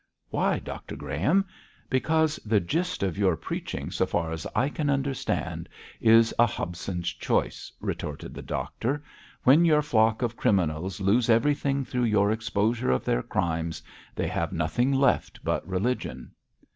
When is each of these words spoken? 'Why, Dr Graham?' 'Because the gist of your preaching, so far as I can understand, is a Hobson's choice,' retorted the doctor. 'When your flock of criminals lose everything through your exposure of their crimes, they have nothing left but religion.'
'Why, 0.31 0.57
Dr 0.57 0.95
Graham?' 0.95 1.45
'Because 1.87 2.37
the 2.37 2.59
gist 2.59 3.03
of 3.03 3.19
your 3.19 3.35
preaching, 3.37 3.91
so 3.91 4.07
far 4.07 4.31
as 4.31 4.47
I 4.55 4.67
can 4.67 4.89
understand, 4.89 5.69
is 5.99 6.33
a 6.39 6.47
Hobson's 6.47 7.09
choice,' 7.13 7.71
retorted 7.79 8.33
the 8.33 8.41
doctor. 8.41 9.03
'When 9.43 9.63
your 9.63 9.83
flock 9.83 10.23
of 10.23 10.35
criminals 10.35 11.01
lose 11.01 11.29
everything 11.29 11.85
through 11.85 12.05
your 12.05 12.31
exposure 12.31 12.89
of 12.89 13.05
their 13.05 13.21
crimes, 13.21 13.83
they 14.15 14.27
have 14.27 14.51
nothing 14.51 14.91
left 14.91 15.39
but 15.43 15.67
religion.' 15.67 16.31